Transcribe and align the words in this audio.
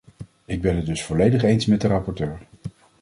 Ik 0.45 0.61
ben 0.61 0.75
het 0.75 0.85
dus 0.85 1.03
volledig 1.03 1.43
eens 1.43 1.65
met 1.65 1.81
de 1.81 1.87
rapporteur. 1.87 2.39